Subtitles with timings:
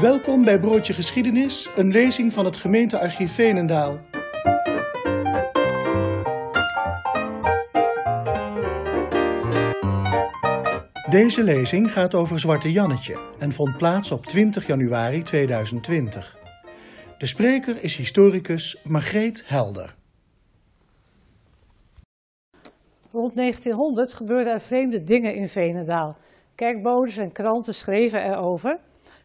[0.00, 3.98] Welkom bij Broodje Geschiedenis, een lezing van het gemeentearchief Veenendaal.
[11.10, 16.36] Deze lezing gaat over Zwarte Jannetje en vond plaats op 20 januari 2020.
[17.18, 19.96] De spreker is historicus Margreet Helder.
[23.12, 26.16] Rond 1900 gebeurden er vreemde dingen in Veenendaal.
[26.54, 28.78] Kerkbodes en kranten schreven erover.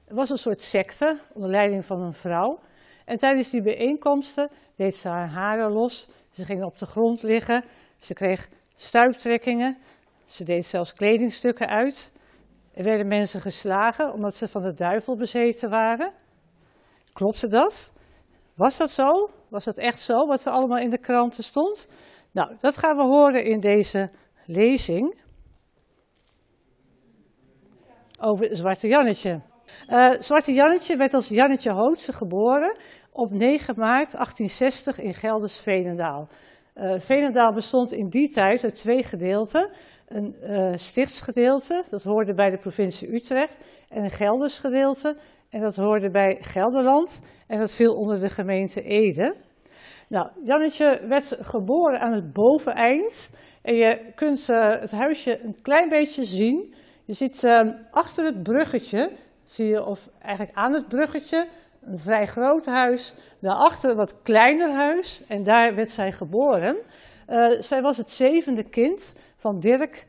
[0.07, 2.59] Er was een soort secte onder leiding van een vrouw.
[3.05, 6.07] En tijdens die bijeenkomsten deed ze haar haren los.
[6.29, 7.63] Ze ging op de grond liggen.
[7.97, 9.77] Ze kreeg stuiptrekkingen.
[10.25, 12.11] Ze deed zelfs kledingstukken uit.
[12.73, 16.11] Er werden mensen geslagen omdat ze van de duivel bezeten waren.
[17.13, 17.93] Klopte dat?
[18.55, 19.29] Was dat zo?
[19.49, 21.87] Was dat echt zo wat er allemaal in de kranten stond?
[22.31, 24.11] Nou, dat gaan we horen in deze
[24.45, 25.23] lezing
[28.19, 29.41] over Zwarte Jannetje.
[29.89, 32.77] Uh, Zwarte Jannetje werd als Jannetje Hootse geboren
[33.11, 36.27] op 9 maart 1860 in Gelders Veenendaal.
[36.75, 39.69] Uh, Veenendaal bestond in die tijd uit twee gedeelten.
[40.07, 43.57] Een uh, stichtsgedeelte, dat hoorde bij de provincie Utrecht,
[43.89, 45.17] en een Gelders gedeelte,
[45.49, 49.35] en dat hoorde bij Gelderland, en dat viel onder de gemeente Ede.
[50.09, 56.23] Nou, Jannetje werd geboren aan het boveneind, en je kunt het huisje een klein beetje
[56.23, 56.73] zien.
[57.05, 57.59] Je ziet uh,
[57.91, 59.11] achter het bruggetje,
[59.45, 61.47] zie je, of eigenlijk aan het bruggetje,
[61.81, 63.13] een vrij groot huis.
[63.41, 66.77] Daarachter een wat kleiner huis en daar werd zij geboren.
[67.27, 70.05] Uh, zij was het zevende kind van Dirk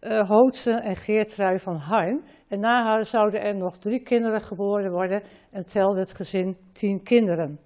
[0.00, 2.24] uh, Hootse en Geertrui van Harn.
[2.48, 7.02] En na haar zouden er nog drie kinderen geboren worden en telde het gezin tien
[7.02, 7.60] kinderen.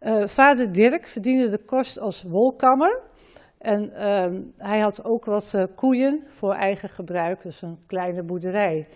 [0.00, 3.00] Uh, vader Dirk verdiende de kost als wolkammer.
[3.58, 8.88] En uh, hij had ook wat koeien voor eigen gebruik, dus een kleine boerderij.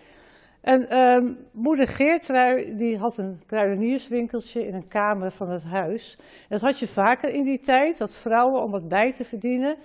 [0.61, 6.17] En uh, moeder Geertrui die had een kruidenierswinkeltje in een kamer van het huis.
[6.49, 9.75] dat had je vaker in die tijd, dat vrouwen om wat bij te verdienen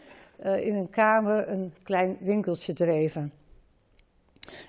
[0.45, 3.33] uh, in een kamer een klein winkeltje dreven.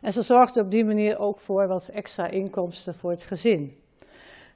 [0.02, 3.76] En ze zorgde op die manier ook voor wat extra inkomsten voor het gezin.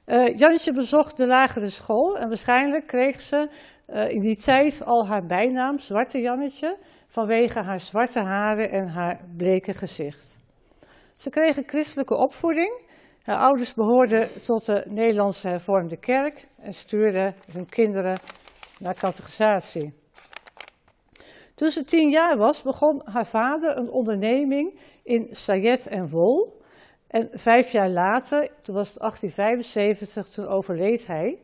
[0.06, 3.48] Uh, Jannetje bezocht de lagere school en waarschijnlijk kreeg ze
[3.88, 6.76] uh, in die tijd al haar bijnaam, Zwarte Jannetje,
[7.08, 10.40] vanwege haar zwarte haren en haar bleke gezicht.
[11.22, 12.80] Ze kreeg een christelijke opvoeding.
[13.22, 18.18] Haar ouders behoorden tot de Nederlandse hervormde kerk en stuurden hun kinderen
[18.78, 19.92] naar catechisatie.
[21.54, 26.60] Toen ze tien jaar was, begon haar vader een onderneming in sajet en wol.
[27.06, 31.38] En vijf jaar later, toen was het 1875, toen overleed hij.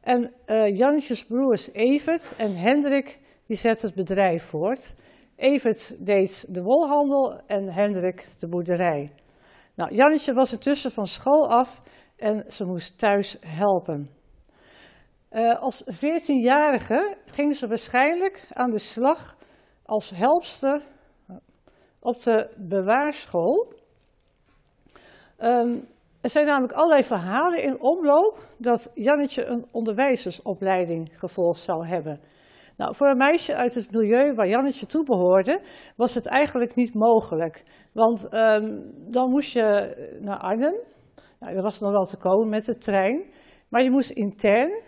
[0.00, 4.94] En uh, Jannetjes broers Evert en Hendrik, die zetten het bedrijf voort.
[5.36, 9.12] Evert deed de wolhandel en Hendrik de boerderij.
[9.74, 11.80] Nou, Jannetje was intussen van school af
[12.16, 14.10] en ze moest thuis helpen.
[15.30, 19.36] Uh, als 14-jarige ging ze waarschijnlijk aan de slag
[19.82, 20.82] als helpster
[22.00, 23.72] op de bewaarschool.
[25.38, 25.88] Um,
[26.20, 32.20] er zijn namelijk allerlei verhalen in omloop dat Jannetje een onderwijzersopleiding gevolgd zou hebben.
[32.76, 35.60] Nou, voor een meisje uit het milieu waar Jannetje toe behoorde,
[35.96, 37.62] was het eigenlijk niet mogelijk.
[37.92, 40.74] Want um, dan moest je naar Arnhem.
[41.40, 43.24] Nou, er was nog wel te komen met de trein.
[43.68, 44.82] Maar je moest intern.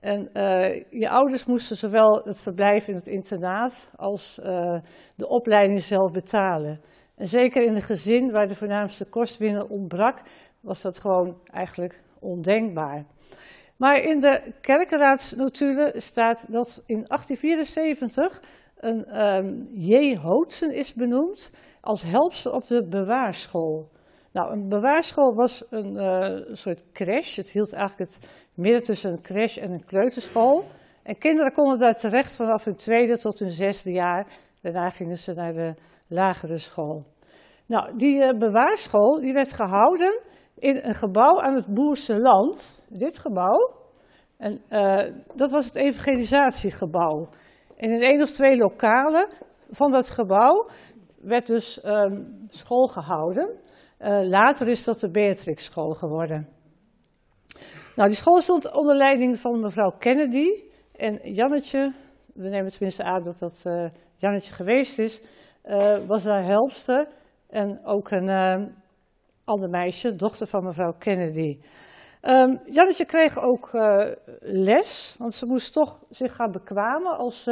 [0.00, 4.78] En uh, je ouders moesten zowel het verblijf in het internaat als uh,
[5.16, 6.80] de opleiding zelf betalen.
[7.16, 10.18] En zeker in een gezin waar de voornaamste kostwinner ontbrak,
[10.60, 13.06] was dat gewoon eigenlijk ondenkbaar.
[13.82, 18.42] Maar in de kerkenraadsnotulen staat dat in 1874
[18.76, 20.16] een um, J.
[20.16, 23.88] Hootsen is benoemd als helpster op de bewaarschool.
[24.32, 27.36] Nou, een bewaarschool was een uh, soort crash.
[27.36, 30.64] Het hield eigenlijk het midden tussen een crash en een kleuterschool.
[31.02, 34.26] En kinderen konden daar terecht vanaf hun tweede tot hun zesde jaar.
[34.60, 35.74] Daarna gingen ze naar de
[36.08, 37.04] lagere school.
[37.66, 40.20] Nou, die uh, bewaarschool die werd gehouden
[40.58, 42.84] in een gebouw aan het Boerse land.
[42.88, 43.80] Dit gebouw.
[44.36, 47.28] En uh, dat was het evangelisatiegebouw.
[47.76, 49.34] En in één of twee lokalen
[49.70, 50.68] van dat gebouw
[51.20, 53.58] werd dus um, school gehouden.
[54.00, 56.48] Uh, later is dat de Beatrix School geworden.
[57.96, 60.48] Nou, die school stond onder leiding van mevrouw Kennedy.
[60.92, 61.92] En Jannetje,
[62.34, 65.22] we nemen tenminste aan dat dat uh, Jannetje geweest is,
[66.06, 67.08] was daar helpster.
[67.48, 68.66] En ook een uh,
[69.52, 71.58] ander meisje, dochter van mevrouw Kennedy.
[72.22, 73.70] Um, Jannetje kreeg ook
[74.40, 77.48] les, want ze moest toch zich gaan bekwamen als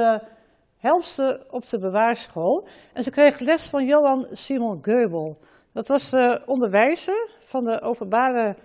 [0.76, 2.66] helpster op de bewaarschool.
[2.92, 5.36] En ze kreeg les van Johan Simon Geubel.
[5.72, 8.56] Dat was de onderwijzer van de openbare,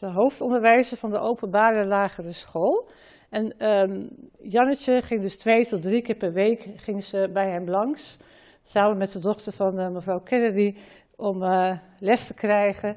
[0.00, 2.88] de hoofdonderwijzer van de openbare lagere school.
[3.30, 4.08] En um,
[4.38, 8.16] Jannetje ging dus twee tot drie keer per week ging ze bij hem langs.
[8.62, 10.76] Samen met de dochter van uh, mevrouw Kennedy
[11.16, 12.96] om uh, les te krijgen.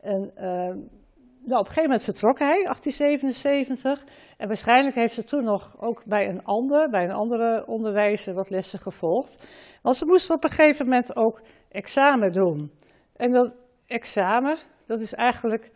[0.00, 0.42] En uh,
[1.48, 4.04] nou, op een gegeven moment vertrok hij, 1877.
[4.36, 8.50] En waarschijnlijk heeft ze toen nog ook bij een ander, bij een andere onderwijzer, wat
[8.50, 9.48] lessen gevolgd.
[9.82, 12.72] Want ze moest op een gegeven moment ook examen doen.
[13.16, 13.56] En dat
[13.86, 14.56] examen,
[14.86, 15.70] dat is eigenlijk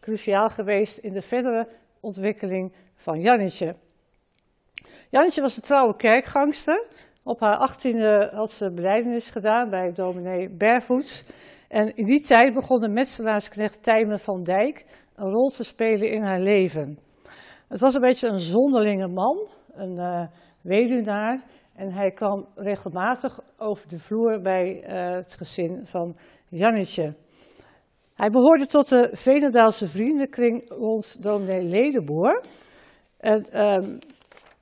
[0.00, 1.68] cruciaal geweest in de verdere
[2.00, 3.76] ontwikkeling van Jannetje.
[5.10, 6.86] Jannetje was een trouwe kerkgangster.
[7.26, 11.24] Op haar achttiende had ze beleidenis gedaan bij dominee Bervoets.
[11.68, 14.84] En in die tijd begon de metselaarsknecht Tijmen van Dijk
[15.14, 16.98] een rol te spelen in haar leven.
[17.68, 20.26] Het was een beetje een zonderlinge man, een uh,
[20.62, 21.42] weduwnaar.
[21.74, 26.16] En hij kwam regelmatig over de vloer bij uh, het gezin van
[26.48, 27.14] Jannetje.
[28.14, 32.44] Hij behoorde tot de Venendaalse vriendenkring rond dominee Ledeboer.
[33.18, 33.98] En um,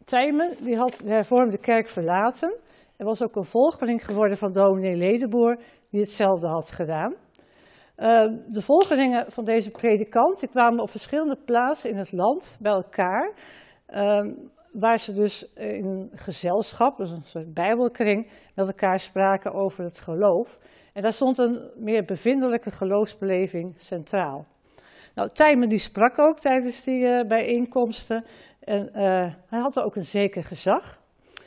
[0.04, 2.54] Tijmen die had de hervormde kerk verlaten.
[2.96, 5.58] Er was ook een volgeling geworden van dominee Ledeboer
[5.90, 7.14] die hetzelfde had gedaan.
[7.96, 12.72] Uh, de volgelingen van deze predikant die kwamen op verschillende plaatsen in het land bij
[12.72, 13.32] elkaar.
[13.88, 14.32] Uh,
[14.72, 20.00] waar ze dus in een gezelschap, dus een soort bijbelkring, met elkaar spraken over het
[20.00, 20.58] geloof.
[20.93, 24.46] En daar stond een meer bevindelijke geloofsbeleving centraal.
[25.14, 28.25] Nou, Tijmen die sprak ook tijdens die uh, bijeenkomsten
[28.64, 31.00] en uh, hij had ook een zeker gezag.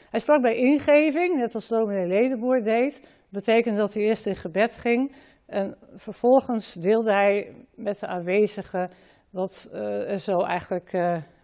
[0.09, 3.01] Hij sprak bij ingeving, net als dominee Ledeboer deed.
[3.01, 5.15] Dat betekende dat hij eerst in gebed ging
[5.45, 8.91] en vervolgens deelde hij met de aanwezigen
[9.29, 10.91] wat uh, er zo eigenlijk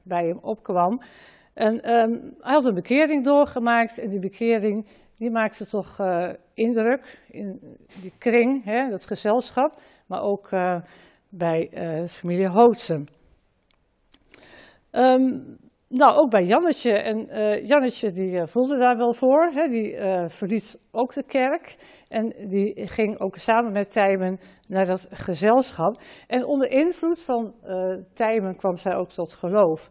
[0.03, 1.01] bij hem opkwam.
[1.53, 4.88] En um, hij had een bekering doorgemaakt en die bekering
[5.18, 6.00] die maakte toch
[6.53, 10.50] indruk in die kring, hè, dat gezelschap, maar ook
[11.29, 11.69] bij
[12.07, 13.07] familie Hootsen.
[14.91, 15.57] Um,
[15.88, 16.91] nou, ook bij Jannetje.
[16.91, 17.27] En
[17.65, 19.51] Jannetje die voelde daar wel voor.
[19.53, 19.97] Hè, die
[20.27, 21.75] verliet ook de kerk.
[22.07, 26.01] En die ging ook samen met Tijmen naar dat gezelschap.
[26.27, 27.53] En onder invloed van
[28.13, 29.89] Tijmen kwam zij ook tot geloof.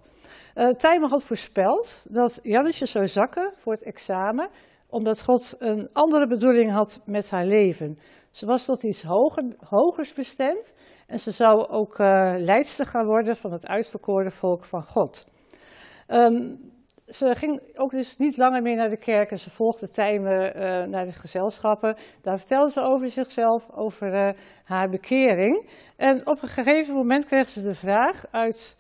[0.77, 4.49] Tijmen had voorspeld dat Jannetje zou zakken voor het examen,
[4.89, 7.99] omdat God een andere bedoeling had met haar leven.
[8.31, 10.75] Ze was tot iets hoger, hogers bestemd
[11.07, 15.27] en ze zou ook uh, leidster gaan worden van het uitverkoren volk van God.
[16.09, 16.71] Um,
[17.07, 20.87] ze ging ook dus niet langer meer naar de kerk en ze volgde Tijmen uh,
[20.87, 21.97] naar de gezelschappen.
[22.23, 24.33] Daar vertelde ze over zichzelf, over uh,
[24.65, 25.71] haar bekering.
[25.97, 28.77] En op een gegeven moment kreeg ze de vraag uit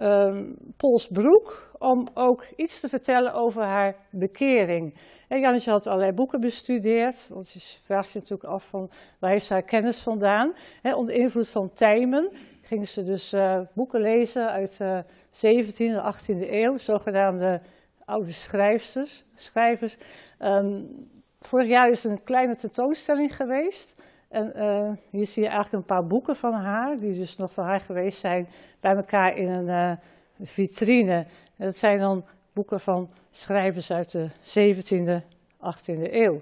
[0.00, 4.94] um, Polsbroek om ook iets te vertellen over haar bekering.
[5.28, 9.52] En had allerlei boeken bestudeerd, want je vraagt je natuurlijk af van waar heeft ze
[9.52, 10.52] haar kennis vandaan.
[10.82, 12.30] Onder invloed van Tijmen
[12.62, 17.60] ging ze dus uh, boeken lezen uit de 17e en 18e eeuw, zogenaamde
[18.04, 19.96] oude schrijvers.
[20.38, 20.88] Um,
[21.38, 24.02] vorig jaar is er een kleine tentoonstelling geweest.
[24.28, 27.64] En uh, hier zie je eigenlijk een paar boeken van haar, die dus nog van
[27.64, 28.48] haar geweest zijn,
[28.80, 29.92] bij elkaar in een uh,
[30.46, 31.26] vitrine.
[31.56, 35.24] Dat zijn dan boeken van schrijvers uit de 17e,
[35.56, 36.40] 18e eeuw.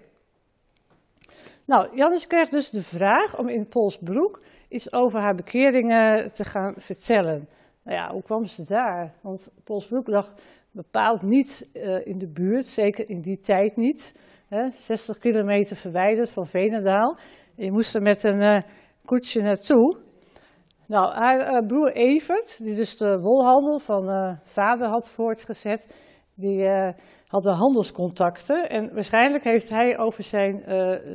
[1.64, 6.74] Nou, Jannes kreeg dus de vraag om in Polsbroek iets over haar bekeringen te gaan
[6.76, 7.48] vertellen.
[7.82, 9.14] Nou ja, hoe kwam ze daar?
[9.20, 10.34] Want Polsbroek lag
[10.70, 14.14] bepaald niet uh, in de buurt, zeker in die tijd niet.
[14.48, 17.18] Hè, 60 kilometer verwijderd van Venendaal.
[17.56, 18.58] Je moest er met een uh,
[19.04, 19.96] koetsje naartoe.
[20.86, 26.00] Nou, haar uh, broer Evert, die dus de wolhandel van uh, vader had voortgezet,
[26.34, 26.68] die
[27.26, 28.70] had de handelscontacten.
[28.70, 30.62] En waarschijnlijk heeft hij over zijn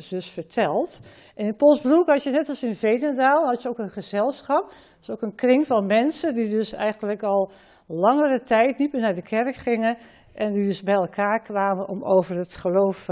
[0.02, 1.00] zus verteld.
[1.36, 4.74] En in Polsbroek had je net als in Vedendaal, had je ook een gezelschap.
[5.00, 7.52] Dus ook een kring van mensen die dus eigenlijk al
[7.88, 9.98] langere tijd niet meer naar de kerk gingen.
[10.34, 13.06] En die dus bij elkaar kwamen om over het geloof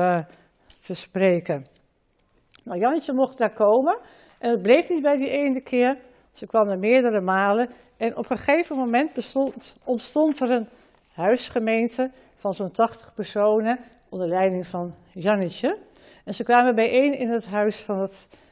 [0.81, 1.78] te spreken.
[2.69, 3.99] Nou, Jannetje mocht daar komen
[4.39, 5.97] en het bleef niet bij die ene keer.
[6.31, 9.35] Ze kwam er meerdere malen en op een gegeven moment
[9.83, 10.67] ontstond er een
[11.13, 15.77] huisgemeente van zo'n 80 personen onder leiding van Jannetje.
[16.25, 18.07] En ze kwamen bijeen in het huis van,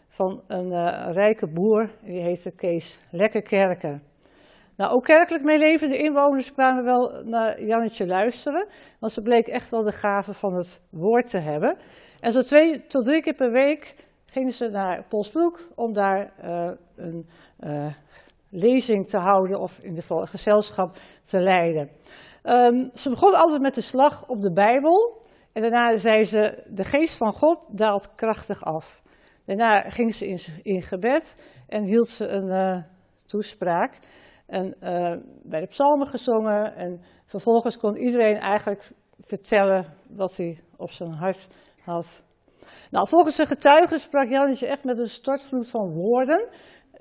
[0.07, 4.03] van een uh, rijke boer, die heette Kees Lekkerkerken.
[4.77, 8.67] Nou, ook kerkelijk meelevende inwoners kwamen wel naar Jannetje luisteren,
[8.99, 11.77] want ze bleek echt wel de gave van het woord te hebben.
[12.19, 14.06] En zo twee tot drie keer per week
[14.37, 17.29] gingen ze naar Polsbroek om daar uh, een
[17.59, 17.93] uh,
[18.49, 21.89] lezing te houden of in de gezelschap te leiden.
[22.43, 25.21] Um, ze begon altijd met de slag op de Bijbel
[25.53, 29.01] en daarna zei ze, de geest van God daalt krachtig af.
[29.45, 31.35] Daarna ging ze in, in gebed
[31.67, 32.83] en hield ze een uh,
[33.25, 33.99] toespraak.
[34.45, 34.75] En
[35.43, 36.75] bij de psalmen gezongen.
[36.75, 41.47] En vervolgens kon iedereen eigenlijk vertellen wat hij op zijn hart
[41.81, 42.23] had.
[42.91, 46.47] Nou, volgens de getuigen sprak Jannetje echt met een stortvloed van woorden.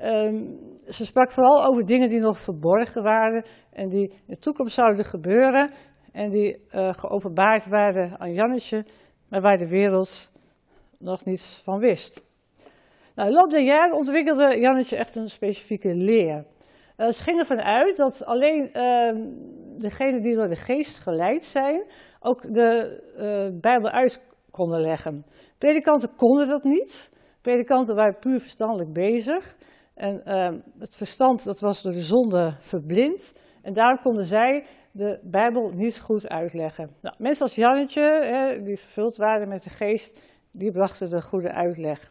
[0.01, 0.59] Um,
[0.89, 5.05] ze sprak vooral over dingen die nog verborgen waren en die in de toekomst zouden
[5.05, 5.71] gebeuren
[6.13, 8.85] en die uh, geopenbaard waren aan Jannetje,
[9.29, 10.31] maar waar de wereld
[10.99, 12.25] nog niets van wist.
[13.15, 16.45] Nou, in de loop der jaren ontwikkelde Jannetje echt een specifieke leer.
[16.97, 19.13] Uh, ze gingen ervan uit dat alleen uh,
[19.81, 21.85] degenen die door de geest geleid zijn,
[22.21, 24.21] ook de uh, Bijbel uit
[24.51, 25.25] konden leggen.
[25.59, 27.13] Predikanten konden dat niet.
[27.41, 29.57] Predikanten waren puur verstandelijk bezig.
[29.95, 30.49] En uh,
[30.79, 33.33] het verstand dat was door de zonde verblind.
[33.63, 36.91] En daarom konden zij de Bijbel niet goed uitleggen.
[37.01, 40.21] Nou, mensen als Jannetje, hè, die vervuld waren met de geest,
[40.51, 42.11] die brachten de goede uitleg.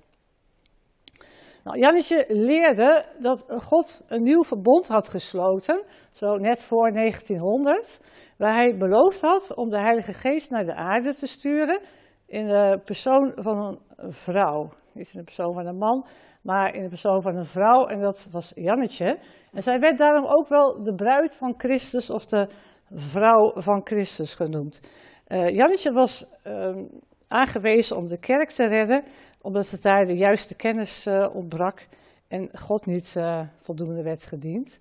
[1.63, 7.99] Nou, Jannetje leerde dat God een nieuw verbond had gesloten, zo net voor 1900,
[8.37, 11.79] waar hij beloofd had om de Heilige Geest naar de aarde te sturen
[12.27, 14.69] in de persoon van een vrouw.
[14.91, 16.05] Niet in de persoon van een man,
[16.41, 17.85] maar in de persoon van een vrouw.
[17.85, 19.17] En dat was Jannetje.
[19.53, 22.47] En zij werd daarom ook wel de bruid van Christus of de
[22.91, 24.81] vrouw van Christus genoemd.
[25.27, 26.77] Uh, Jannetje was uh,
[27.27, 29.03] aangewezen om de kerk te redden,
[29.41, 31.87] omdat het daar de juiste kennis uh, ontbrak
[32.27, 34.79] en God niet uh, voldoende werd gediend.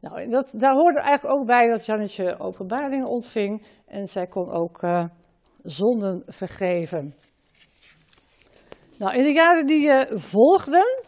[0.00, 4.80] Nou, dat, daar hoorde eigenlijk ook bij dat Jannetje openbaringen ontving en zij kon ook
[5.66, 7.14] zonden vergeven.
[8.98, 11.02] Nou, in de jaren die uh, volgden,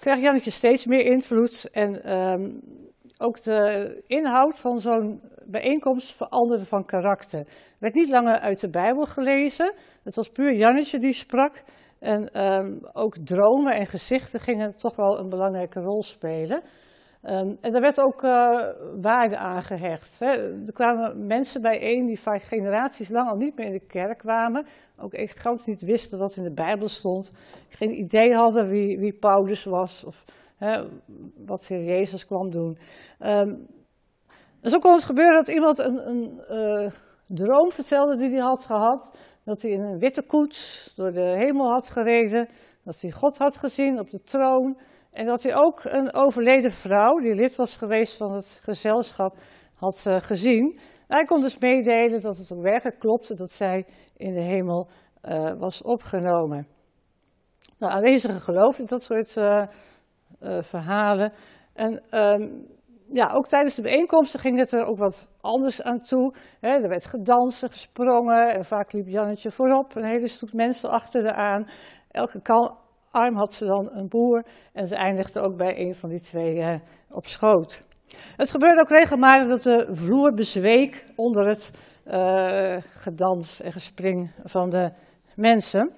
[0.00, 2.60] kreeg Jannetje steeds meer invloed en um,
[3.18, 7.40] ook de inhoud van zo'n bijeenkomst veranderde van karakter.
[7.40, 7.46] Er
[7.78, 11.62] werd niet langer uit de Bijbel gelezen, het was puur Jannetje die sprak.
[11.98, 16.62] En um, ook dromen en gezichten gingen toch wel een belangrijke rol spelen.
[17.26, 18.60] Um, en daar werd ook uh,
[19.00, 20.18] waarde aan gehecht.
[20.18, 20.26] Hè.
[20.66, 24.66] Er kwamen mensen bijeen die vaak generaties lang al niet meer in de kerk kwamen.
[24.98, 27.30] Ook gigantisch niet wisten wat in de Bijbel stond.
[27.68, 30.24] Geen idee hadden wie, wie Paulus was of
[30.56, 30.84] hè,
[31.46, 32.78] wat Heer Jezus kwam doen.
[33.20, 33.66] Um,
[34.60, 36.90] en zo kon het gebeuren dat iemand een, een uh,
[37.26, 39.18] droom vertelde die hij had gehad.
[39.44, 42.48] Dat hij in een witte koets door de hemel had gereden.
[42.84, 44.76] Dat hij God had gezien op de troon.
[45.14, 49.36] En dat hij ook een overleden vrouw, die lid was geweest van het gezelschap,
[49.76, 50.78] had uh, gezien.
[51.08, 54.88] Hij kon dus meedelen dat het ook werkelijk klopte dat zij in de hemel
[55.22, 56.66] uh, was opgenomen.
[57.78, 59.66] Nou, aanwezigen geloofden dat soort uh,
[60.62, 61.32] verhalen.
[61.72, 62.66] En um,
[63.12, 66.34] ja, ook tijdens de bijeenkomsten ging het er ook wat anders aan toe.
[66.60, 69.94] Er werd gedanst, gesprongen en vaak liep Jannetje voorop.
[69.94, 71.68] Een hele stoet mensen achter haar aan.
[72.10, 72.40] Elke
[73.14, 76.54] arm had ze dan een boer en ze eindigde ook bij een van die twee
[76.54, 76.74] uh,
[77.10, 77.82] op schoot.
[78.36, 81.72] Het gebeurde ook regelmatig dat de vloer bezweek onder het
[82.06, 84.92] uh, gedans en gespring van de
[85.36, 85.92] mensen.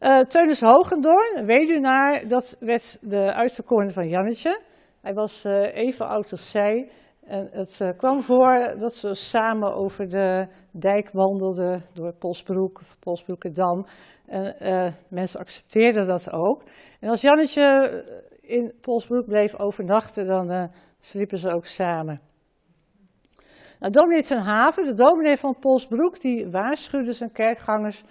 [0.00, 4.60] Uh, Teunis Hogendoorn, weduwnaar, dat werd de uitverkorene van Jannetje.
[5.00, 6.90] Hij was even oud als zij.
[7.26, 12.96] En het uh, kwam voor dat ze samen over de dijk wandelden door Polsbroek of
[12.98, 13.86] Polsbroekerdam.
[14.26, 16.62] En uh, mensen accepteerden dat ook.
[17.00, 18.04] En als Jannetje
[18.40, 22.20] in Polsbroek bleef overnachten, dan sliepen ze ook samen.
[23.78, 28.04] Nou, dominee ten Haven, de dominee van Polsbroek, die waarschuwde zijn kerkgangers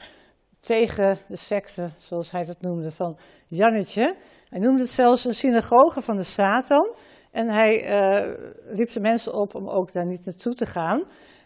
[0.60, 3.18] tegen de secte, zoals hij dat noemde, van
[3.48, 4.16] Jannetje.
[4.50, 6.96] Hij noemde het zelfs een synagoge van de Satan.
[7.36, 8.34] En hij uh,
[8.74, 11.04] riep de mensen op om ook daar niet naartoe te gaan.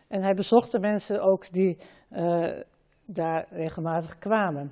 [0.07, 1.77] En hij bezocht de mensen ook die
[2.11, 2.47] uh,
[3.05, 4.71] daar regelmatig kwamen.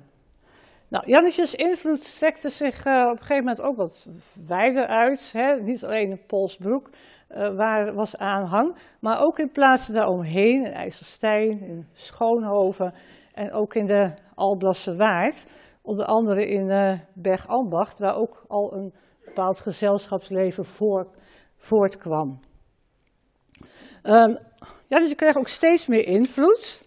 [0.88, 4.08] Nou, Jannetjes invloed strekte zich uh, op een gegeven moment ook wat
[4.46, 5.32] wijder uit.
[5.32, 5.60] Hè?
[5.60, 6.90] Niet alleen in Polsbroek,
[7.28, 12.94] waar was aanhang, maar ook in plaatsen daaromheen, in IJsselstein, in Schoonhoven
[13.32, 15.46] en ook in de Alblasse Waard.
[15.82, 18.94] Onder andere in Bergambacht, waar ook al een
[19.38, 21.06] bepaald gezelschapsleven voor,
[21.56, 22.40] voortkwam.
[24.02, 24.38] Um,
[24.88, 26.82] ja, dus kreeg ook steeds meer invloed.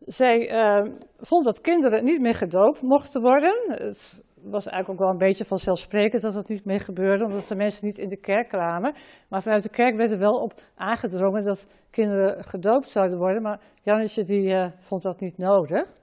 [0.00, 3.54] Zij uh, vond dat kinderen niet meer gedoopt mochten worden.
[3.66, 7.56] Het was eigenlijk ook wel een beetje vanzelfsprekend dat dat niet meer gebeurde, omdat de
[7.56, 8.94] mensen niet in de kerk kwamen.
[9.28, 13.60] Maar vanuit de kerk werd er wel op aangedrongen dat kinderen gedoopt zouden worden, maar
[13.82, 15.96] Jannetje die, uh, vond dat niet nodig.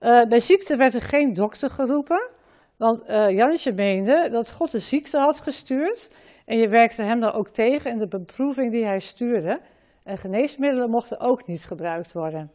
[0.00, 2.30] Uh, bij ziekte werd er geen dokter geroepen,
[2.76, 6.10] want uh, Jannetje meende dat God de ziekte had gestuurd
[6.44, 9.60] en je werkte hem dan ook tegen in de beproeving die hij stuurde.
[10.04, 12.50] En geneesmiddelen mochten ook niet gebruikt worden.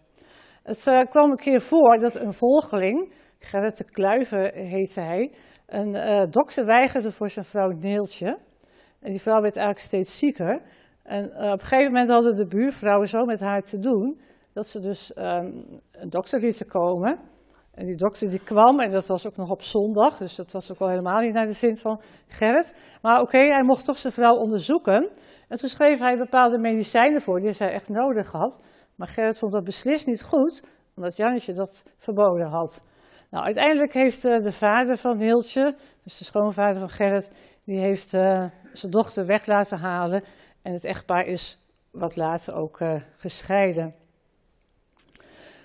[0.64, 5.32] Het uh, kwam een keer voor dat een volgeling, Gerrit de Kluiven heette hij,
[5.68, 8.38] een dokter weigerde voor zijn vrouw Neeltje.
[9.00, 10.62] En die vrouw werd eigenlijk steeds zieker.
[11.04, 14.20] En op een gegeven moment hadden de buurvrouwen zo met haar te doen,
[14.54, 17.20] dat ze dus um, een dokter lieten komen.
[17.74, 20.72] En die dokter die kwam, en dat was ook nog op zondag, dus dat was
[20.72, 22.74] ook wel helemaal niet naar de zin van Gerrit.
[23.02, 25.10] Maar oké, hij mocht toch zijn vrouw onderzoeken.
[25.48, 28.60] En toen schreef hij bepaalde medicijnen voor die zij echt nodig had.
[28.96, 30.64] Maar Gerrit vond dat beslist niet goed,
[30.96, 32.84] omdat Jannetje dat verboden had.
[33.30, 37.30] Nou, uiteindelijk heeft uh, de vader van Hiltje, dus de schoonvader van Gerrit,
[37.66, 40.24] die heeft uh, zijn dochter weg laten halen.
[40.62, 41.60] En het echtpaar is
[41.92, 44.03] wat later ook uh, gescheiden.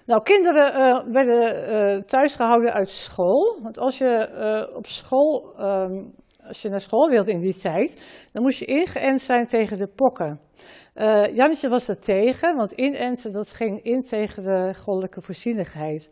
[0.09, 3.59] Nou, kinderen uh, werden uh, thuisgehouden uit school.
[3.62, 4.29] Want als je
[4.71, 6.15] uh, op school, um,
[6.47, 9.87] als je naar school wilde in die tijd, dan moest je ingeënt zijn tegen de
[9.87, 10.41] pokken.
[11.35, 16.11] Jannetje was er tegen, want inenten dat ging in tegen de goddelijke voorzienigheid.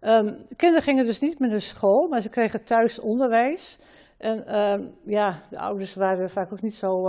[0.00, 3.78] Um, kinderen gingen dus niet meer naar school, maar ze kregen thuis onderwijs.
[4.18, 7.02] En um, ja, de ouders waren vaak ook niet zo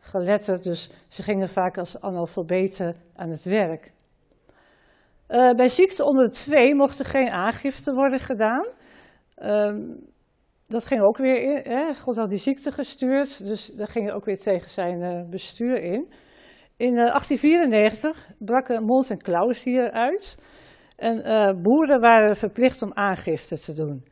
[0.00, 3.92] geletterd, dus ze gingen vaak als analfabeten aan het werk.
[5.28, 8.66] Uh, bij ziekte onder de twee mocht er geen aangifte worden gedaan.
[9.38, 9.96] Uh,
[10.66, 11.72] dat ging ook weer in.
[11.72, 11.94] Hè?
[11.94, 16.12] God had die ziekte gestuurd, dus daar ging ook weer tegen zijn uh, bestuur in.
[16.76, 20.42] In 1894 braken Mons en Klaus hier uit.
[20.96, 21.22] En
[21.62, 24.04] boeren waren verplicht om aangifte te doen.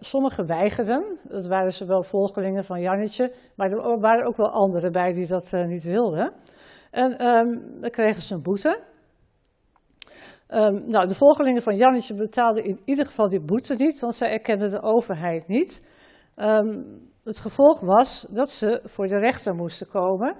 [0.00, 5.12] sommigen weigerden, dat waren zowel volgelingen van Jannetje, maar er waren ook wel anderen bij
[5.12, 6.32] die dat niet wilden.
[6.90, 7.16] En
[7.80, 8.80] dan kregen ze een boete.
[10.48, 14.30] Um, nou, de volgelingen van Jannetje betaalden in ieder geval die boete niet, want zij
[14.30, 15.82] erkenden de overheid niet.
[16.36, 20.36] Um, het gevolg was dat ze voor de rechter moesten komen.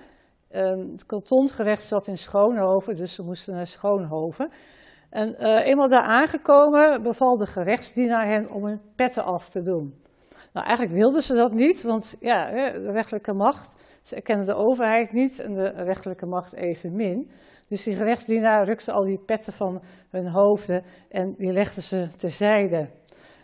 [0.51, 4.51] Um, het kantongerecht zat in Schoonhoven, dus ze moesten naar Schoonhoven.
[5.11, 10.03] En uh, eenmaal daar aangekomen beval de gerechtsdienaar hen om hun petten af te doen.
[10.53, 15.13] Nou, eigenlijk wilden ze dat niet, want ja, de rechterlijke macht, ze erkennen de overheid
[15.13, 17.31] niet en de rechterlijke macht evenmin.
[17.69, 22.89] Dus die gerechtsdienaar rukte al die petten van hun hoofden en die legden ze terzijde.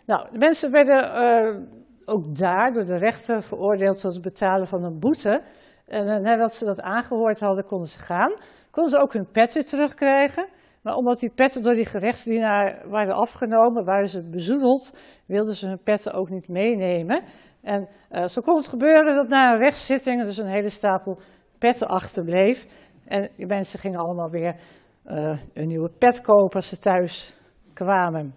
[0.05, 1.61] Nou, de mensen werden uh,
[2.05, 5.41] ook daar door de rechter veroordeeld tot het betalen van een boete.
[5.85, 8.33] En uh, nadat ze dat aangehoord hadden, konden ze gaan.
[8.71, 10.47] Konden ze ook hun pet weer terugkrijgen.
[10.85, 14.93] Maar omdat die petten door die gerechtsdienaar waren afgenomen, waren ze bezoedeld,
[15.25, 17.23] wilden ze hun petten ook niet meenemen.
[17.61, 21.19] En uh, zo kon het gebeuren dat na een rechtszitting dus een hele stapel
[21.57, 22.65] petten achterbleef.
[23.05, 24.55] En die mensen gingen allemaal weer
[25.05, 27.37] uh, een nieuwe pet kopen als ze thuis
[27.73, 28.35] kwamen.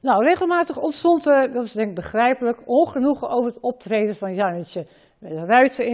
[0.00, 4.86] Nou, regelmatig ontstond er, dat is denk ik begrijpelijk, ongenoegen over het optreden van Jannetje.
[5.24, 5.86] Er werden ruiten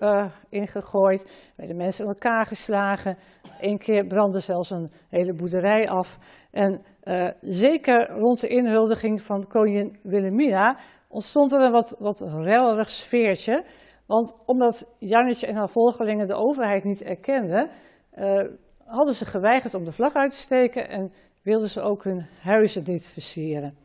[0.00, 3.18] uh, ingegooid, werden mensen in elkaar geslagen.
[3.60, 6.18] Eén keer brandde zelfs een hele boerderij af.
[6.50, 10.78] En uh, zeker rond de inhuldiging van koningin Wilhelmina
[11.08, 13.64] ontstond er een wat, wat rellerig sfeertje.
[14.06, 17.70] Want omdat Jannetje en haar volgelingen de overheid niet erkenden,
[18.14, 18.44] uh,
[18.84, 22.82] hadden ze geweigerd om de vlag uit te steken en wilden ze ook hun huizen
[22.86, 23.76] niet versieren.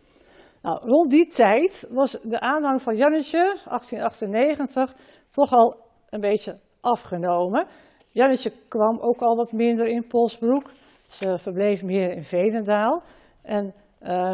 [0.65, 4.95] Nou, rond die tijd was de aanhang van Jannetje, 1898,
[5.30, 5.78] toch al
[6.10, 7.67] een beetje afgenomen.
[8.10, 10.71] Jannetje kwam ook al wat minder in Polsbroek.
[11.08, 13.04] Ze verbleef meer in Veenendaal.
[13.41, 14.34] En uh,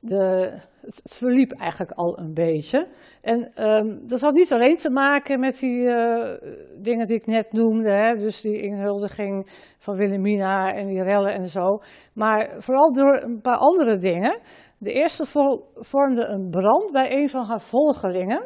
[0.00, 2.88] de, het, verliep eigenlijk al een beetje.
[3.20, 6.34] En um, dat had niet alleen te maken met die uh,
[6.82, 11.48] dingen die ik net noemde, hè, dus die inhuldiging van Wilhelmina en die rellen en
[11.48, 11.78] zo,
[12.14, 14.38] maar vooral door een paar andere dingen.
[14.78, 15.26] De eerste
[15.74, 18.42] vormde een brand bij een van haar volgelingen.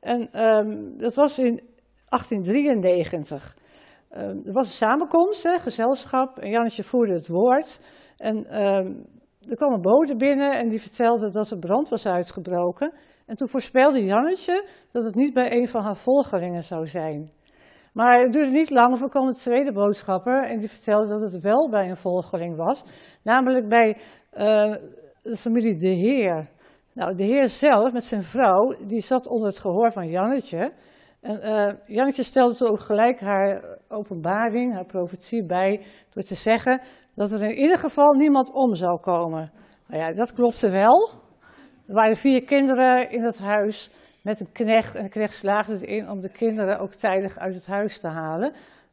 [0.00, 1.60] En um, dat was in
[2.08, 3.56] 1893.
[4.10, 7.80] Um, er was een samenkomst, hè, gezelschap, en Jannetje voerde het woord.
[8.16, 8.46] En
[9.48, 12.92] er kwam een bode binnen en die vertelde dat er brand was uitgebroken.
[13.26, 17.32] En toen voorspelde Jannetje dat het niet bij een van haar volgelingen zou zijn.
[17.92, 21.20] Maar het duurde niet lang of er kwam een tweede boodschapper en die vertelde dat
[21.20, 22.84] het wel bij een volgeling was.
[23.22, 23.96] Namelijk bij
[24.32, 24.74] uh,
[25.22, 26.48] de familie De Heer.
[26.92, 30.72] Nou, de Heer zelf met zijn vrouw, die zat onder het gehoor van Jannetje.
[31.24, 36.80] En uh, Jannetje stelde ook gelijk haar openbaring, haar profetie bij, door te zeggen
[37.14, 39.52] dat er in ieder geval niemand om zou komen.
[39.86, 41.10] Nou ja, dat klopte wel.
[41.86, 43.90] Er waren vier kinderen in het huis
[44.22, 44.94] met een knecht.
[44.94, 48.08] En de knecht slaagde het in om de kinderen ook tijdig uit het huis te
[48.08, 48.52] halen.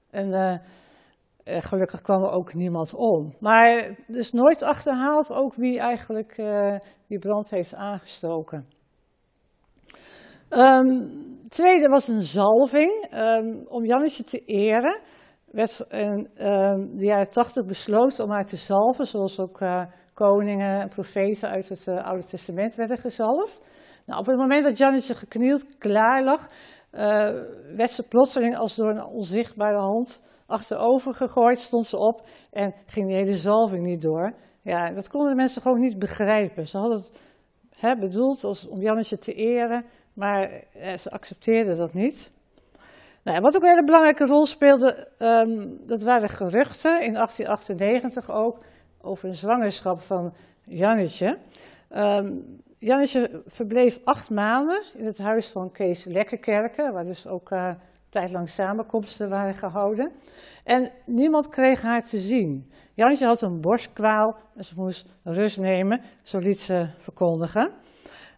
[0.10, 3.36] En uh, gelukkig kwam er ook niemand om.
[3.39, 6.36] Maar is nooit achterhaald ook wie eigenlijk
[7.08, 8.67] die brand heeft aangestoken.
[10.50, 15.00] Um, tweede was een zalving um, om Jannetje te eren.
[15.52, 19.60] werd in ehm, de jaren tachtig besloten om haar te zalven, zoals ook
[20.14, 23.62] koningen en profeten uit het Oude Testament werden gezalfd.
[24.06, 26.50] Nou, op het moment dat Jannetje geknield klaar lag,
[27.76, 33.08] werd ze plotseling als door een onzichtbare hand achterover gegooid, stond ze op en ging
[33.08, 34.34] die hele zalving niet door.
[34.62, 36.68] Ja, dat konden de mensen gewoon niet begrijpen.
[36.68, 37.20] Ze hadden het
[37.76, 42.32] hè, bedoeld als, om Jannetje te eren, maar eh, ze accepteerden dat niet.
[43.24, 48.58] Nou, wat ook een hele belangrijke rol speelde, ehm, dat waren geruchten in 1898 ook
[49.02, 51.38] over een zwangerschap van Jannetje.
[51.95, 57.71] Um, Jannetje verbleef acht maanden in het huis van Kees Lekkerkerken, waar dus ook uh,
[58.10, 60.12] tijdlang samenkomsten waren gehouden.
[60.63, 62.71] En niemand kreeg haar te zien.
[62.93, 67.71] Jannetje had een borstkwaal en ze moest rust nemen, zo liet ze verkondigen.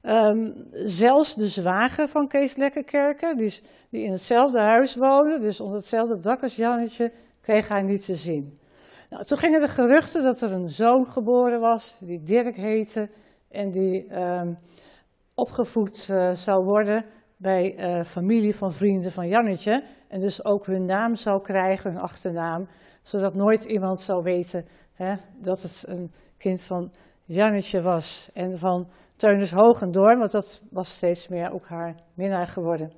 [0.03, 5.77] Ehm, zelfs de zwager van Kees Lekkerkerken, die, die in hetzelfde huis woonde, dus onder
[5.77, 7.11] hetzelfde dak als Jannetje,
[7.41, 8.59] kreeg haar niet te zien.
[9.09, 13.09] Nou, toen gingen de geruchten dat er een zoon geboren was, die Dirk heette,
[13.49, 14.57] en die um,
[15.35, 17.05] opgevoed uh, zou worden
[17.37, 19.83] bij uh, familie van vrienden van Jannetje.
[20.07, 22.67] En dus ook hun naam zou krijgen, hun achternaam,
[23.01, 26.91] zodat nooit iemand zou weten hè, dat het een kind van
[27.25, 28.29] Jannetje was.
[28.33, 32.91] En van Teunis Hogendoorn, want dat was steeds meer ook haar minnaar geworden.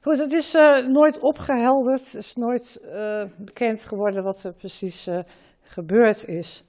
[0.00, 5.08] Goed, het is uh, nooit opgehelderd, het is nooit uh, bekend geworden wat er precies
[5.08, 5.18] uh,
[5.62, 6.64] gebeurd is.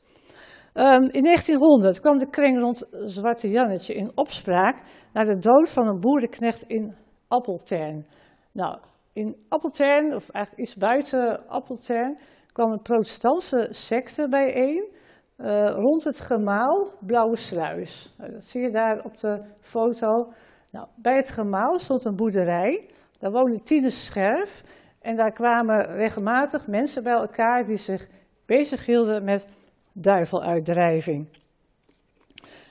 [0.73, 4.81] Um, in 1900 kwam de kring rond Zwarte Jannetje in opspraak
[5.13, 6.95] naar de dood van een boerenknecht in
[7.27, 8.05] Appeltern.
[8.51, 8.79] Nou,
[9.13, 12.19] in Appeltern, of eigenlijk iets buiten Appeltern,
[12.51, 14.97] kwam een protestantse secte bijeen
[15.41, 18.13] uh, rond het gemaal Blauwe Sluis.
[18.17, 20.31] Nou, dat zie je daar op de foto.
[20.71, 24.63] Nou, bij het gemaal stond een boerderij, daar woonde Tine Scherf
[25.01, 28.07] en daar kwamen regelmatig mensen bij elkaar die zich
[28.45, 29.47] bezighielden met
[29.93, 31.27] duiveluitdrijving.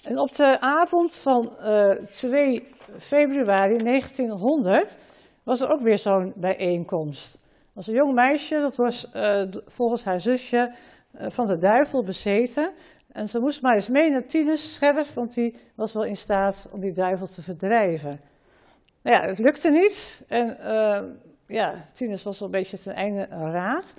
[0.03, 2.67] En op de avond van uh, eh, 2
[2.99, 4.99] februari 1900
[5.43, 7.35] was er ook weer zo'n bijeenkomst.
[7.35, 9.11] Er was een jong meisje, dat was
[9.67, 10.73] volgens haar zusje
[11.13, 12.73] van de duivel bezeten.
[13.13, 16.69] En ze moest maar eens mee naar Tines Scherf, want die was wel in staat
[16.73, 18.21] om die duivel te verdrijven.
[19.03, 20.25] Nou ja, het lukte niet.
[20.29, 20.57] En
[21.47, 23.95] ja, Tines was wel een beetje ten einde raad.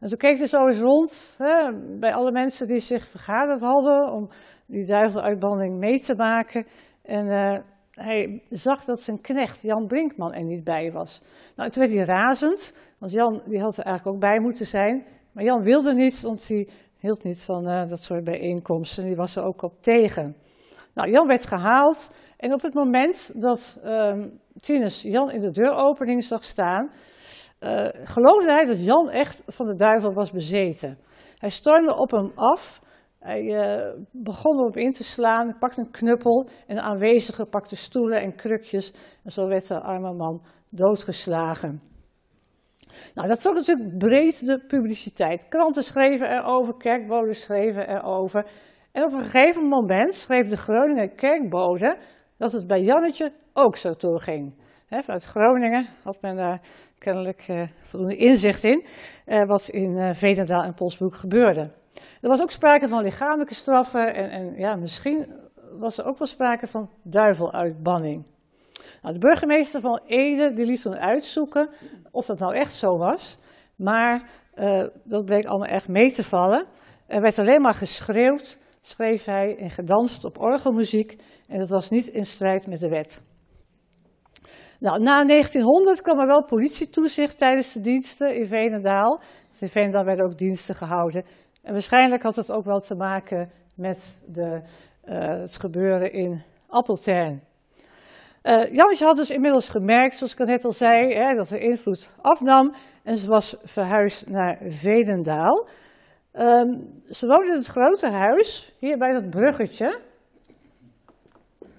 [0.00, 4.12] En toen keek hij zo eens rond hè, bij alle mensen die zich vergaderd hadden
[4.12, 4.28] om
[4.66, 6.66] die duiveluitbanding mee te maken.
[7.02, 7.58] En uh,
[7.90, 11.22] hij zag dat zijn knecht Jan Brinkman er niet bij was.
[11.56, 15.04] Nou, toen werd hij razend, want Jan die had er eigenlijk ook bij moeten zijn.
[15.34, 16.68] Maar Jan wilde niet, want hij
[16.98, 19.04] hield niet van uh, dat soort bijeenkomsten.
[19.04, 20.36] Die was er ook op tegen.
[20.94, 24.24] Nou, Jan werd gehaald en op het moment dat uh,
[24.60, 26.90] Tinus Jan in de deuropening zag staan,
[27.60, 30.98] uh, geloofde hij dat Jan echt van de duivel was bezeten.
[31.38, 32.80] Hij stormde op hem af,
[33.18, 38.20] hij uh, begon erop in te slaan, pakte een knuppel en de aanwezigen pakten stoelen
[38.20, 38.92] en krukjes.
[39.24, 41.93] En zo werd de arme man doodgeslagen.
[43.14, 45.48] Nou, dat trok natuurlijk breed de publiciteit.
[45.48, 48.46] Kranten schreven erover, kerkboden schreven erover.
[48.92, 51.96] En op een gegeven moment schreef de Groninger kerkbode
[52.36, 54.54] dat het bij Jannetje ook zo toeging.
[54.86, 56.60] He, vanuit Groningen had men daar
[56.98, 58.84] kennelijk uh, voldoende inzicht in,
[59.26, 61.70] uh, wat in uh, Vedendaal en Polsbroek gebeurde.
[62.20, 65.26] Er was ook sprake van lichamelijke straffen en, en ja, misschien
[65.78, 68.24] was er ook wel sprake van duiveluitbanning.
[69.02, 71.70] Nou, de burgemeester van Ede die liet toen uitzoeken
[72.10, 73.38] of dat nou echt zo was,
[73.76, 74.30] maar
[75.04, 76.66] dat bleek allemaal echt mee te vallen.
[77.06, 81.16] Er werd alleen maar geschreeuwd, schreef hij, en gedanst op orgelmuziek
[81.48, 83.22] en dat was niet in strijd met de wet.
[84.80, 89.20] Nou, na 1900 kwam er wel politietoezicht tijdens de diensten in Veenendaal.
[89.58, 91.24] In Veenendaal werden ook diensten gehouden.
[91.62, 94.62] En waarschijnlijk had het ook wel te maken met de,
[95.04, 97.42] uh, het gebeuren in Appeltern.
[98.44, 102.10] Uh, Jannetje had dus inmiddels gemerkt, zoals ik net al zei, hè, dat de invloed
[102.20, 102.74] afnam.
[103.02, 105.66] En ze was verhuisd naar Veenendaal.
[106.32, 110.00] Um, ze woonde in het grote huis, hier bij dat bruggetje.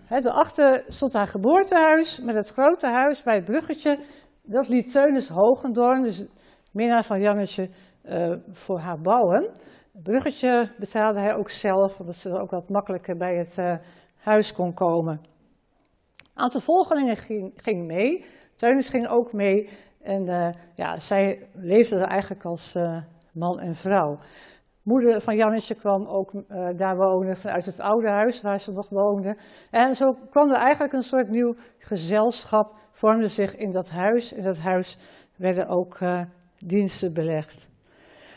[0.06, 4.00] He, daarachter stond haar geboortehuis met het grote huis bij het bruggetje.
[4.44, 6.26] Dat liet Teunis Hogendoorn, dus
[6.72, 7.70] minnaar van Jannetje,
[8.04, 9.44] uh, voor haar bouwen.
[9.94, 13.76] Het bruggetje betaalde hij ook zelf, omdat ze er ook wat makkelijker bij het uh,
[14.16, 15.34] huis kon komen.
[16.36, 18.26] Een aantal volgelingen ging, ging, mee.
[18.56, 19.70] Teunis ging ook mee.
[20.02, 22.78] En uh, ja, zij leefden er eigenlijk als
[23.34, 24.18] man en vrouw
[24.86, 28.90] moeder van Jannetje kwam ook uh, daar wonen vanuit het oude huis waar ze nog
[28.90, 29.38] woonde.
[29.72, 34.34] En zo kwam er eigenlijk een soort nieuw gezelschap, vormde zich in dat huis.
[34.34, 34.98] In dat huis
[35.38, 35.98] werden ook
[36.58, 37.68] diensten belegd.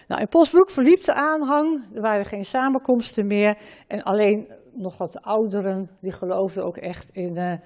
[0.07, 5.23] Nou, in Postbroek verliep de aanhang, er waren geen samenkomsten meer en alleen nog wat
[5.23, 7.61] ouderen die geloofden ook echt in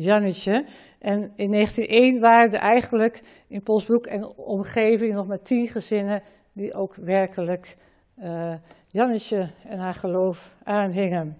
[0.00, 0.64] Jannetje.
[0.98, 6.74] En in 1901 waren er eigenlijk in Postbroek en omgeving nog maar tien gezinnen die
[6.74, 7.76] ook werkelijk
[8.18, 8.54] uh,
[8.88, 11.36] Jannetje en haar geloof aanhingen.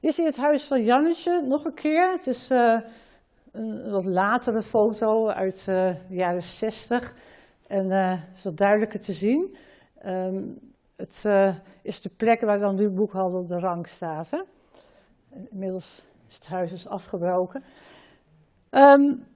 [0.00, 2.12] Je het huis van Jannetje nog een keer.
[2.12, 2.80] Het is uh,
[3.52, 7.14] een wat latere foto uit uh, de jaren 60.
[7.66, 9.56] En uh, is wat duidelijker te zien.
[10.06, 10.58] Um,
[10.96, 11.24] het
[11.82, 14.30] is de plek waar dan nu boekhandel De Rang staat.
[14.30, 14.38] Hè?
[15.50, 17.64] Inmiddels is het huis dus afgebroken.
[18.70, 19.26] Um,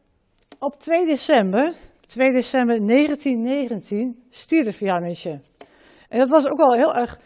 [0.58, 1.74] op 2 december,
[2.06, 5.40] 2 december 1919 stierf Jannetje.
[6.08, 7.20] En dat was ook wel heel erg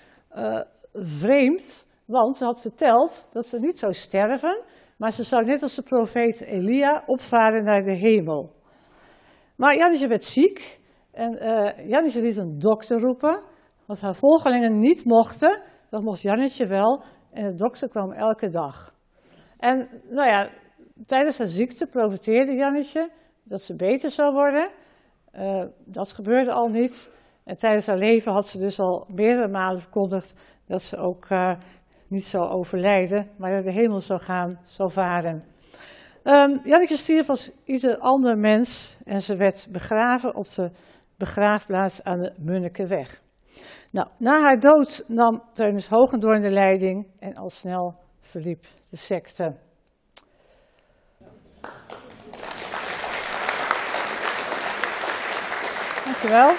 [0.92, 1.86] vreemd.
[2.04, 4.62] Want ze had verteld dat ze niet zou sterven,
[4.96, 8.52] maar ze zou net als de profeet Elia opvaren naar de hemel.
[9.56, 10.80] Maar Jannetje werd ziek
[11.10, 13.42] en uh, Jannetje liet een dokter roepen,
[13.86, 15.62] wat haar volgelingen niet mochten.
[15.90, 18.94] Dat mocht Jannetje wel en de dokter kwam elke dag.
[19.58, 20.48] En nou ja,
[21.06, 23.10] tijdens haar ziekte profiteerde Jannetje
[23.42, 24.70] dat ze beter zou worden.
[25.34, 27.10] Uh, dat gebeurde al niet.
[27.44, 30.34] En tijdens haar leven had ze dus al meerdere malen verkondigd
[30.66, 31.52] dat ze ook uh,
[32.08, 35.44] niet zou overlijden, maar naar de hemel zou gaan, zou varen.
[36.24, 40.70] Um, Janneke stierf als ieder ander mens en ze werd begraven op de
[41.16, 43.22] begraafplaats aan de Munnekenweg.
[43.92, 49.54] Nou, na haar dood nam Teunis Hogendoorn de leiding en al snel verliep de secte.
[56.04, 56.50] Dankjewel.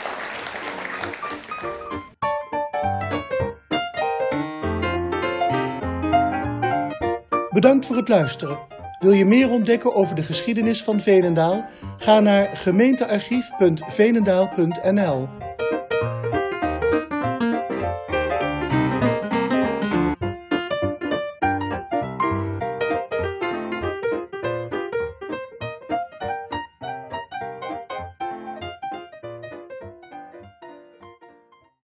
[7.50, 8.60] Bedankt voor het luisteren.
[9.00, 11.65] Wil je meer ontdekken over de geschiedenis van Veenendaal?
[11.98, 15.42] Ga naar gemeentearchief.veenendaal.nl